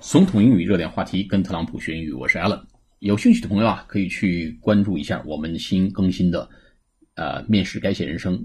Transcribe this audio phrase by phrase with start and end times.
[0.00, 2.64] 总统英语热点话题，跟特朗普学英语，我是 Allen。
[3.00, 6.48] 有兴趣的朋友啊，可以去关注一下我们新更新的
[7.16, 8.42] 呃面试改写人生、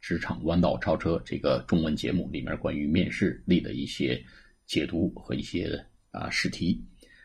[0.00, 4.22] 职场弯道超车这个中文节目里面关于面试力的一些
[4.64, 6.80] 解读和一些啊试题。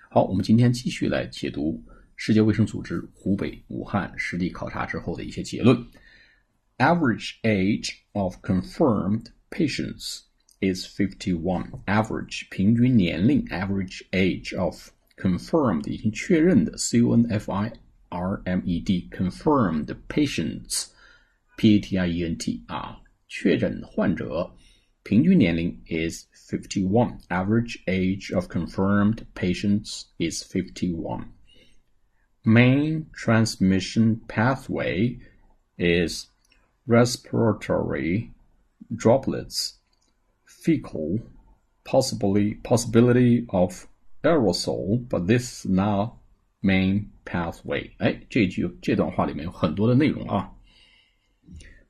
[0.10, 1.80] 好，我们今天继续来解读
[2.16, 5.78] 世界卫生组织湖北武汉实地考察之后的一些结论。
[6.80, 10.22] Average age of confirmed patients.
[10.61, 11.83] is 51.
[11.87, 17.73] Average 平均年龄 average age of confirmed 已经确认的 C O N F I
[18.09, 20.87] R M E D confirmed patients
[21.57, 24.55] P A T I E N T 啊，确诊患者
[25.03, 27.19] 平均年龄 is 51.
[27.29, 31.33] Average age of confirmed patients is 51.
[32.45, 35.19] Main transmission pathway
[35.77, 36.27] is
[36.87, 38.31] respiratory
[38.95, 39.75] droplets
[40.67, 41.19] fecal
[41.85, 43.87] possibly possibility of
[44.23, 46.15] aerosol, but this is not
[46.63, 47.91] main pathway。
[47.99, 50.53] 哎，这句这段话里面有很多的内容啊。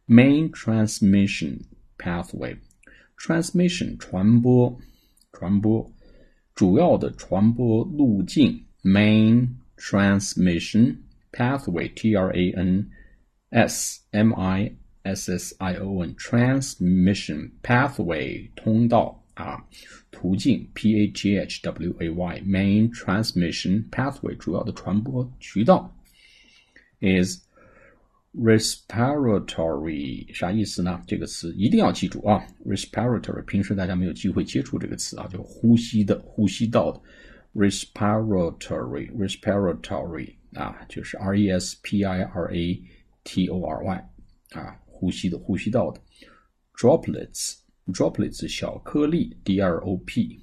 [0.07, 1.61] Main transmission
[1.99, 4.79] pathway，transmission 传播，
[5.33, 5.93] 传播，
[6.55, 8.65] 主要的传播路径。
[8.83, 10.97] Main transmission
[11.31, 12.91] pathway，T R A N
[13.51, 14.75] S M I
[15.07, 19.65] S S I O N transmission pathway 通道啊
[20.11, 25.93] 途径 P A G H W A Y main transmission pathway 主要的传播渠道
[27.01, 27.41] is
[28.35, 31.03] respiratory 啥意思呢？
[31.07, 32.43] 这个词一定要记住啊！
[32.65, 37.01] respiratory 平时大家没有机会接触这个词啊，就呼吸的、呼吸道的
[37.55, 42.83] respiratory respiratory 啊，就是 R E S P I R A
[43.25, 44.09] T O R Y
[44.53, 44.79] 啊。
[44.98, 46.02] 呼吸的呼吸道的
[46.76, 50.42] droplets，droplets 小颗粒，d r o p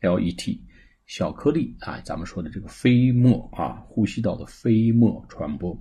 [0.00, 0.62] l e t
[1.06, 5.74] 小颗粒啊，咱们说的这个飞沫啊，呼吸道的飞沫传播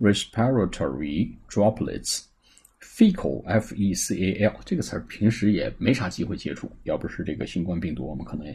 [0.00, 8.46] ，respiratory droplets，fecal f e c a l 这个词儿平时也没啥机会接触，要不是这个新冠病毒，我们可能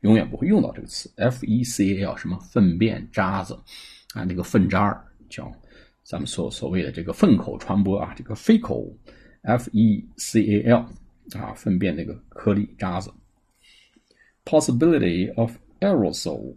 [0.00, 3.54] 永远不会用到这个词，f e c a l 什么粪便渣子
[4.14, 5.52] 啊，那个粪渣儿叫。
[6.02, 10.76] 咱们所所谓的这个粪口传播啊，这个 fecal，f e c a l
[11.38, 13.12] 啊，粪便那个颗粒渣子。
[14.44, 16.54] possibility of aerosol，a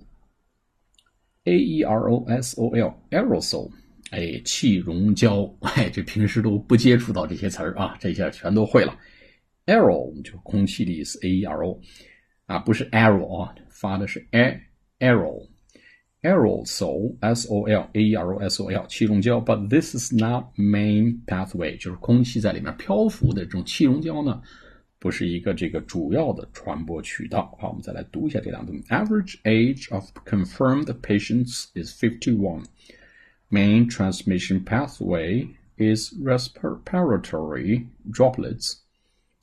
[1.56, 3.70] e r o s o l，aerosol，
[4.10, 8.98] 哎，气溶胶，哎，这平时都不接触到这些词儿啊，这下全都会了。
[9.66, 11.80] aero 就空气的意思，a e r o，
[12.48, 14.60] 啊，不是 arrow 啊，发的是 a
[15.00, 15.48] arrow。
[16.23, 21.25] aerosol s o l a e r o s o l 气溶胶，but this is not main
[21.27, 24.43] pathway，就是空气在里面漂浮的这种气溶胶呢，
[24.99, 27.57] 不是一个这个主要的传播渠道。
[27.61, 28.77] 好，我们再来读一下这两段。
[28.89, 32.65] Average age of confirmed patients is 51.
[33.51, 35.47] Main transmission pathway
[35.77, 38.79] is respiratory droplets,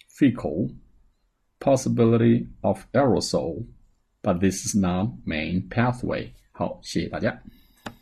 [0.09, 0.71] fecal,
[1.59, 3.65] possibility of aerosol,
[4.21, 6.33] but this is not main pathway.
[6.60, 7.34] 好，谢谢大家。